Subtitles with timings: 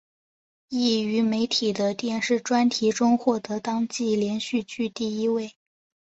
[0.69, 5.53] 亦于媒体的电视专题中获得当季连续剧第一位。